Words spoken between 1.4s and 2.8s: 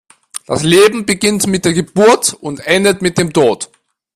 mit der Geburt und